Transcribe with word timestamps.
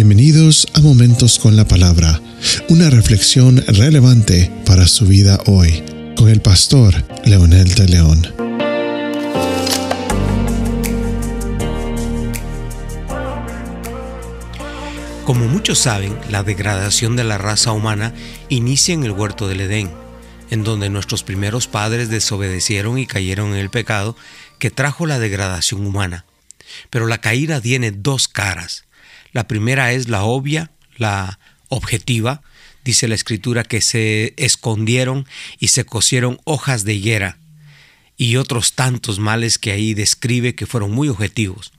Bienvenidos 0.00 0.68
a 0.74 0.80
Momentos 0.80 1.40
con 1.40 1.56
la 1.56 1.64
Palabra, 1.64 2.20
una 2.68 2.88
reflexión 2.88 3.56
relevante 3.66 4.48
para 4.64 4.86
su 4.86 5.06
vida 5.06 5.40
hoy, 5.46 5.82
con 6.16 6.28
el 6.28 6.40
pastor 6.40 6.94
Leonel 7.24 7.74
de 7.74 7.88
León. 7.88 8.22
Como 15.24 15.48
muchos 15.48 15.80
saben, 15.80 16.16
la 16.30 16.44
degradación 16.44 17.16
de 17.16 17.24
la 17.24 17.36
raza 17.36 17.72
humana 17.72 18.14
inicia 18.48 18.94
en 18.94 19.02
el 19.02 19.10
huerto 19.10 19.48
del 19.48 19.62
Edén, 19.62 19.90
en 20.50 20.62
donde 20.62 20.90
nuestros 20.90 21.24
primeros 21.24 21.66
padres 21.66 22.08
desobedecieron 22.08 23.00
y 23.00 23.06
cayeron 23.06 23.48
en 23.48 23.56
el 23.56 23.70
pecado 23.70 24.14
que 24.60 24.70
trajo 24.70 25.06
la 25.06 25.18
degradación 25.18 25.84
humana. 25.84 26.24
Pero 26.88 27.08
la 27.08 27.20
caída 27.20 27.60
tiene 27.60 27.90
dos 27.90 28.28
caras. 28.28 28.84
La 29.32 29.46
primera 29.46 29.92
es 29.92 30.08
la 30.08 30.24
obvia, 30.24 30.70
la 30.96 31.38
objetiva. 31.68 32.42
Dice 32.84 33.08
la 33.08 33.14
escritura 33.14 33.64
que 33.64 33.80
se 33.80 34.34
escondieron 34.36 35.26
y 35.58 35.68
se 35.68 35.84
cosieron 35.84 36.40
hojas 36.44 36.84
de 36.84 36.94
higuera 36.94 37.38
y 38.16 38.36
otros 38.36 38.74
tantos 38.74 39.18
males 39.20 39.58
que 39.58 39.70
ahí 39.70 39.94
describe 39.94 40.54
que 40.54 40.66
fueron 40.66 40.90
muy 40.90 41.08
objetivos. 41.08 41.72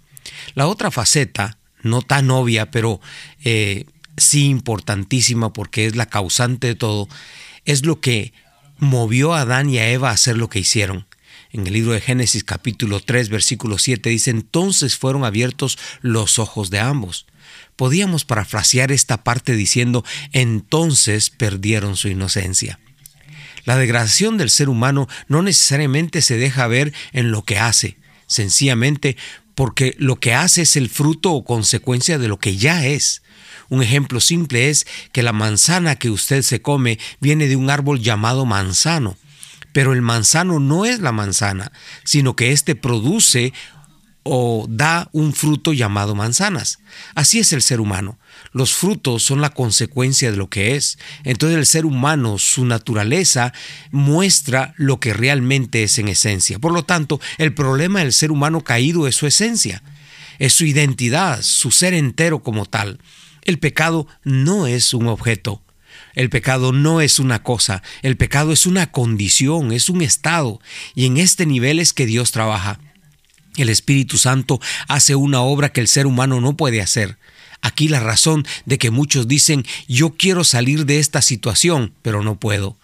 La 0.55 0.67
otra 0.67 0.89
faceta, 0.89 1.57
no 1.83 2.01
tan 2.01 2.31
obvia, 2.31 2.71
pero 2.71 3.01
eh, 3.43 3.85
sí 4.17 4.47
importantísima 4.47 5.51
porque 5.51 5.85
es 5.85 5.95
la 5.95 6.05
causante 6.05 6.67
de 6.67 6.75
todo, 6.75 7.09
es 7.65 7.85
lo 7.85 7.99
que 7.99 8.33
movió 8.77 9.33
a 9.33 9.41
Adán 9.41 9.69
y 9.69 9.79
a 9.79 9.89
Eva 9.89 10.09
a 10.09 10.13
hacer 10.13 10.37
lo 10.37 10.49
que 10.49 10.59
hicieron. 10.59 11.05
En 11.51 11.65
el 11.65 11.73
libro 11.73 11.93
de 11.93 12.01
Génesis 12.01 12.43
capítulo 12.43 12.99
3 12.99 13.29
versículo 13.29 13.79
7 13.79 14.07
dice, 14.09 14.29
entonces 14.29 14.95
fueron 14.95 15.23
abiertos 15.23 15.79
los 16.01 16.37
ojos 16.37 16.69
de 16.69 16.79
ambos. 16.79 17.25
Podíamos 17.75 18.23
parafrasear 18.23 18.91
esta 18.91 19.23
parte 19.23 19.55
diciendo, 19.55 20.05
entonces 20.31 21.31
perdieron 21.31 21.95
su 21.95 22.07
inocencia. 22.07 22.79
La 23.65 23.77
degradación 23.77 24.37
del 24.37 24.51
ser 24.51 24.69
humano 24.69 25.07
no 25.27 25.41
necesariamente 25.41 26.21
se 26.21 26.37
deja 26.37 26.67
ver 26.67 26.93
en 27.13 27.31
lo 27.31 27.43
que 27.43 27.57
hace, 27.57 27.97
sencillamente 28.27 29.17
porque 29.55 29.95
lo 29.97 30.19
que 30.19 30.35
hace 30.35 30.61
es 30.61 30.77
el 30.77 30.87
fruto 30.87 31.31
o 31.31 31.43
consecuencia 31.43 32.19
de 32.19 32.27
lo 32.27 32.39
que 32.39 32.57
ya 32.57 32.85
es. 32.85 33.23
Un 33.69 33.81
ejemplo 33.81 34.19
simple 34.19 34.69
es 34.69 34.85
que 35.11 35.23
la 35.23 35.33
manzana 35.33 35.95
que 35.95 36.11
usted 36.11 36.43
se 36.43 36.61
come 36.61 36.99
viene 37.19 37.47
de 37.47 37.55
un 37.55 37.71
árbol 37.71 38.01
llamado 38.01 38.45
manzano, 38.45 39.17
pero 39.73 39.93
el 39.93 40.01
manzano 40.01 40.59
no 40.59 40.85
es 40.85 40.99
la 40.99 41.11
manzana, 41.11 41.71
sino 42.03 42.35
que 42.35 42.51
éste 42.51 42.75
produce 42.75 43.53
o 44.23 44.67
da 44.69 45.09
un 45.11 45.33
fruto 45.33 45.73
llamado 45.73 46.13
manzanas. 46.13 46.79
Así 47.15 47.39
es 47.39 47.53
el 47.53 47.61
ser 47.61 47.79
humano. 47.79 48.19
Los 48.51 48.73
frutos 48.73 49.23
son 49.23 49.41
la 49.41 49.49
consecuencia 49.51 50.29
de 50.29 50.37
lo 50.37 50.49
que 50.49 50.75
es. 50.75 50.99
Entonces 51.23 51.57
el 51.57 51.65
ser 51.65 51.85
humano, 51.85 52.37
su 52.37 52.65
naturaleza, 52.65 53.53
muestra 53.91 54.73
lo 54.77 54.99
que 54.99 55.13
realmente 55.13 55.83
es 55.83 55.97
en 55.97 56.09
esencia. 56.09 56.59
Por 56.59 56.73
lo 56.73 56.83
tanto, 56.83 57.19
el 57.37 57.53
problema 57.53 57.99
del 57.99 58.13
ser 58.13 58.31
humano 58.31 58.61
caído 58.61 59.07
es 59.07 59.15
su 59.15 59.25
esencia, 59.25 59.81
es 60.37 60.53
su 60.53 60.65
identidad, 60.65 61.41
su 61.41 61.71
ser 61.71 61.93
entero 61.93 62.43
como 62.43 62.65
tal. 62.65 62.99
El 63.43 63.57
pecado 63.57 64.07
no 64.23 64.67
es 64.67 64.93
un 64.93 65.07
objeto. 65.07 65.63
El 66.19 66.29
pecado 66.29 66.73
no 66.73 66.99
es 66.99 67.17
una 67.17 67.43
cosa, 67.43 67.81
el 68.01 68.17
pecado 68.17 68.51
es 68.51 68.65
una 68.65 68.91
condición, 68.91 69.71
es 69.71 69.87
un 69.87 70.01
estado, 70.01 70.59
y 70.93 71.05
en 71.05 71.15
este 71.15 71.45
nivel 71.45 71.79
es 71.79 71.93
que 71.93 72.05
Dios 72.05 72.33
trabaja. 72.33 72.77
El 73.55 73.69
Espíritu 73.69 74.17
Santo 74.17 74.59
hace 74.89 75.15
una 75.15 75.39
obra 75.39 75.69
que 75.69 75.79
el 75.79 75.87
ser 75.87 76.05
humano 76.05 76.41
no 76.41 76.57
puede 76.57 76.81
hacer. 76.81 77.17
Aquí 77.61 77.87
la 77.87 78.01
razón 78.01 78.45
de 78.65 78.77
que 78.77 78.91
muchos 78.91 79.29
dicen 79.29 79.65
yo 79.87 80.09
quiero 80.17 80.43
salir 80.43 80.85
de 80.85 80.99
esta 80.99 81.21
situación, 81.21 81.93
pero 82.01 82.21
no 82.21 82.37
puedo. 82.37 82.75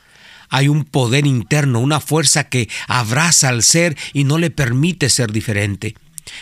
Hay 0.48 0.70
un 0.70 0.86
poder 0.86 1.28
interno, 1.28 1.82
una 1.82 2.00
fuerza 2.00 2.46
que 2.46 2.70
abraza 2.88 3.50
al 3.50 3.64
ser 3.64 3.98
y 4.14 4.24
no 4.24 4.38
le 4.38 4.50
permite 4.50 5.10
ser 5.10 5.34
diferente. 5.34 5.98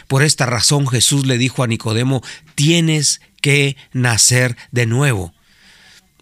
Por 0.07 0.21
esta 0.21 0.45
razón 0.45 0.87
Jesús 0.87 1.25
le 1.25 1.39
dijo 1.39 1.63
a 1.63 1.67
Nicodemo, 1.67 2.21
tienes 2.53 3.19
que 3.41 3.77
nacer 3.93 4.57
de 4.71 4.85
nuevo. 4.85 5.33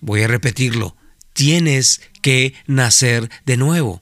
Voy 0.01 0.23
a 0.23 0.27
repetirlo, 0.27 0.95
tienes 1.33 2.01
que 2.21 2.53
nacer 2.67 3.29
de 3.45 3.57
nuevo. 3.57 4.01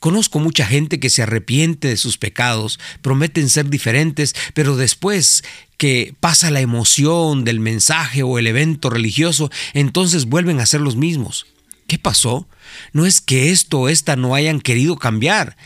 Conozco 0.00 0.40
mucha 0.40 0.66
gente 0.66 1.00
que 1.00 1.10
se 1.10 1.22
arrepiente 1.22 1.88
de 1.88 1.96
sus 1.96 2.18
pecados, 2.18 2.78
prometen 3.02 3.48
ser 3.48 3.70
diferentes, 3.70 4.34
pero 4.54 4.76
después 4.76 5.44
que 5.78 6.14
pasa 6.20 6.50
la 6.50 6.60
emoción 6.60 7.44
del 7.44 7.60
mensaje 7.60 8.22
o 8.22 8.38
el 8.38 8.46
evento 8.46 8.90
religioso, 8.90 9.50
entonces 9.74 10.26
vuelven 10.26 10.60
a 10.60 10.66
ser 10.66 10.80
los 10.80 10.96
mismos. 10.96 11.46
¿Qué 11.86 11.98
pasó? 11.98 12.48
No 12.92 13.06
es 13.06 13.20
que 13.20 13.50
esto 13.50 13.80
o 13.80 13.88
esta 13.88 14.16
no 14.16 14.34
hayan 14.34 14.60
querido 14.60 14.96
cambiar. 14.96 15.56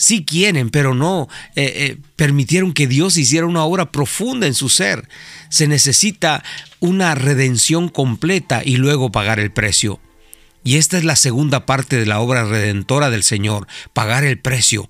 Sí 0.00 0.24
quieren, 0.24 0.70
pero 0.70 0.94
no 0.94 1.28
eh, 1.56 1.72
eh, 1.76 1.96
permitieron 2.16 2.72
que 2.72 2.86
Dios 2.86 3.18
hiciera 3.18 3.46
una 3.46 3.64
obra 3.64 3.92
profunda 3.92 4.46
en 4.46 4.54
su 4.54 4.70
ser. 4.70 5.06
Se 5.50 5.68
necesita 5.68 6.42
una 6.78 7.14
redención 7.14 7.90
completa 7.90 8.62
y 8.64 8.78
luego 8.78 9.12
pagar 9.12 9.38
el 9.38 9.52
precio. 9.52 10.00
Y 10.64 10.78
esta 10.78 10.96
es 10.96 11.04
la 11.04 11.16
segunda 11.16 11.66
parte 11.66 11.96
de 11.96 12.06
la 12.06 12.20
obra 12.20 12.44
redentora 12.44 13.10
del 13.10 13.22
Señor, 13.22 13.66
pagar 13.92 14.24
el 14.24 14.38
precio, 14.38 14.88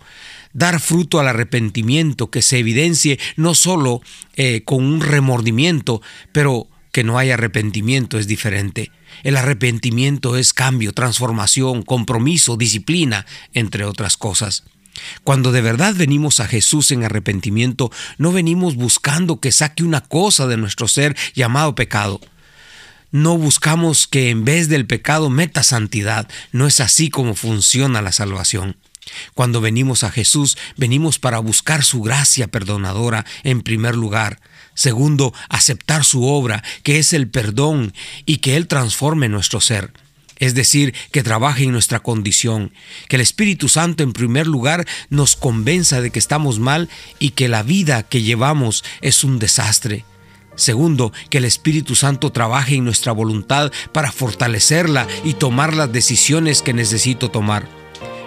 dar 0.52 0.78
fruto 0.78 1.18
al 1.18 1.26
arrepentimiento 1.26 2.30
que 2.30 2.40
se 2.40 2.58
evidencie 2.58 3.18
no 3.34 3.56
solo 3.56 4.02
eh, 4.36 4.62
con 4.64 4.84
un 4.84 5.00
remordimiento, 5.00 6.02
pero 6.30 6.68
que 6.92 7.02
no 7.02 7.18
hay 7.18 7.32
arrepentimiento 7.32 8.16
es 8.16 8.28
diferente. 8.28 8.92
El 9.24 9.36
arrepentimiento 9.36 10.36
es 10.36 10.52
cambio, 10.52 10.92
transformación, 10.92 11.82
compromiso, 11.82 12.56
disciplina, 12.56 13.26
entre 13.54 13.84
otras 13.84 14.16
cosas. 14.16 14.62
Cuando 15.24 15.52
de 15.52 15.60
verdad 15.60 15.94
venimos 15.94 16.40
a 16.40 16.46
Jesús 16.46 16.92
en 16.92 17.04
arrepentimiento, 17.04 17.90
no 18.18 18.32
venimos 18.32 18.76
buscando 18.76 19.40
que 19.40 19.52
saque 19.52 19.82
una 19.82 20.00
cosa 20.02 20.46
de 20.46 20.56
nuestro 20.56 20.88
ser 20.88 21.16
llamado 21.34 21.74
pecado 21.74 22.20
no 23.12 23.36
buscamos 23.36 24.06
que 24.06 24.30
en 24.30 24.44
vez 24.44 24.68
del 24.68 24.86
pecado 24.86 25.30
meta 25.30 25.62
santidad. 25.62 26.28
No 26.52 26.66
es 26.66 26.80
así 26.80 27.10
como 27.10 27.34
funciona 27.34 28.02
la 28.02 28.12
salvación. 28.12 28.76
Cuando 29.34 29.60
venimos 29.60 30.04
a 30.04 30.10
Jesús, 30.10 30.56
venimos 30.76 31.18
para 31.18 31.40
buscar 31.40 31.82
su 31.82 32.02
gracia 32.02 32.46
perdonadora 32.46 33.26
en 33.42 33.62
primer 33.62 33.96
lugar. 33.96 34.40
Segundo, 34.74 35.34
aceptar 35.48 36.04
su 36.04 36.24
obra, 36.24 36.62
que 36.84 36.98
es 36.98 37.12
el 37.12 37.28
perdón 37.28 37.92
y 38.26 38.36
que 38.38 38.56
Él 38.56 38.68
transforme 38.68 39.28
nuestro 39.28 39.60
ser. 39.60 39.92
Es 40.40 40.54
decir, 40.54 40.94
que 41.12 41.22
trabaje 41.22 41.64
en 41.64 41.72
nuestra 41.72 42.00
condición, 42.00 42.72
que 43.08 43.16
el 43.16 43.22
Espíritu 43.22 43.68
Santo 43.68 44.02
en 44.02 44.14
primer 44.14 44.46
lugar 44.46 44.86
nos 45.10 45.36
convenza 45.36 46.00
de 46.00 46.10
que 46.10 46.18
estamos 46.18 46.58
mal 46.58 46.88
y 47.18 47.30
que 47.30 47.46
la 47.48 47.62
vida 47.62 48.02
que 48.02 48.22
llevamos 48.22 48.82
es 49.02 49.22
un 49.22 49.38
desastre. 49.38 50.06
Segundo, 50.56 51.12
que 51.28 51.38
el 51.38 51.44
Espíritu 51.44 51.94
Santo 51.94 52.32
trabaje 52.32 52.76
en 52.76 52.84
nuestra 52.84 53.12
voluntad 53.12 53.70
para 53.92 54.12
fortalecerla 54.12 55.06
y 55.24 55.34
tomar 55.34 55.74
las 55.74 55.92
decisiones 55.92 56.62
que 56.62 56.72
necesito 56.72 57.30
tomar. 57.30 57.68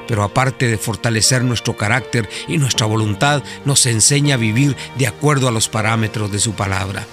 Pero 0.08 0.22
aparte 0.24 0.68
de 0.68 0.78
fortalecer 0.78 1.44
nuestro 1.44 1.76
carácter 1.76 2.30
y 2.48 2.60
nuestra 2.60 2.86
voluntad, 2.86 3.44
nos 3.66 3.86
enseña 3.88 4.36
a 4.36 4.38
vivir 4.38 4.76
de 5.00 5.08
acuerdo 5.08 5.48
a 5.48 5.52
los 5.52 5.68
parámetros 5.68 6.32
de 6.32 6.40
su 6.40 6.54
palabra. 6.54 7.08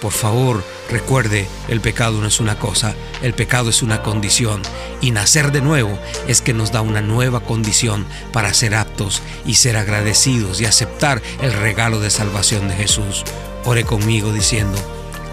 Por 0.00 0.12
favor, 0.12 0.62
recuerde, 0.90 1.48
el 1.66 1.80
pecado 1.80 2.20
no 2.20 2.28
es 2.28 2.38
una 2.38 2.56
cosa, 2.56 2.94
el 3.20 3.34
pecado 3.34 3.68
es 3.68 3.82
una 3.82 4.02
condición. 4.02 4.62
Y 5.00 5.10
nacer 5.10 5.50
de 5.50 5.60
nuevo 5.60 5.98
es 6.28 6.40
que 6.40 6.54
nos 6.54 6.70
da 6.70 6.82
una 6.82 7.00
nueva 7.00 7.40
condición 7.40 8.06
para 8.32 8.54
ser 8.54 8.76
aptos 8.76 9.22
y 9.44 9.54
ser 9.54 9.76
agradecidos 9.76 10.60
y 10.60 10.66
aceptar 10.66 11.20
el 11.42 11.52
regalo 11.52 11.98
de 11.98 12.10
salvación 12.10 12.68
de 12.68 12.76
Jesús. 12.76 13.24
Ore 13.64 13.84
conmigo 13.84 14.32
diciendo, 14.32 14.78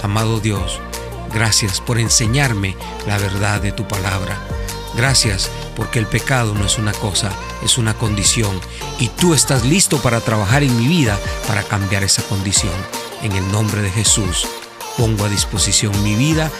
amado 0.02 0.40
Dios, 0.40 0.80
gracias 1.32 1.80
por 1.80 2.00
enseñarme 2.00 2.76
la 3.06 3.20
verdad 3.20 3.62
de 3.62 3.72
tu 3.72 3.88
palabra. 3.88 4.40
Gracias 4.96 5.52
porque 5.76 6.00
el 6.00 6.08
pecado 6.08 6.56
no 6.56 6.66
es 6.66 6.80
una 6.80 6.94
cosa, 6.94 7.32
es 7.64 7.78
una 7.78 7.94
condición 7.94 8.60
y 8.98 9.10
tú 9.10 9.36
estás 9.36 9.64
listo 9.64 10.02
para 10.02 10.22
trabajar 10.22 10.64
en 10.64 10.76
mi 10.76 10.88
vida 10.88 11.20
para 11.48 11.62
cambiar 11.62 12.04
esa 12.04 12.24
condición. 12.24 12.74
En 13.22 13.32
el 13.32 13.52
nombre 13.52 13.82
de 13.82 13.90
Jesús 13.90 14.46
pongo 14.98 15.26
a 15.26 15.30
disposición 15.30 15.92
mi 16.04 16.16
vida 16.16 16.52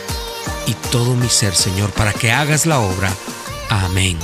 y 0.68 0.74
todo 0.92 1.16
mi 1.16 1.30
ser, 1.30 1.56
Señor, 1.56 1.92
para 1.92 2.14
que 2.14 2.32
hagas 2.32 2.66
la 2.66 2.80
obra. 2.80 3.14
Amén. 3.70 4.18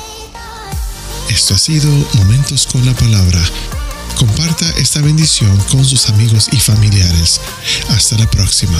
Esto 1.30 1.54
ha 1.54 1.58
sido 1.58 1.90
Momentos 2.16 2.68
con 2.68 2.86
la 2.86 2.94
Palabra 2.94 3.40
Comparta 4.22 4.70
esta 4.78 5.02
bendición 5.02 5.58
con 5.72 5.84
sus 5.84 6.08
amigos 6.10 6.48
y 6.52 6.60
familiares. 6.60 7.42
Hasta 7.90 8.20
la 8.20 8.30
próxima. 8.30 8.78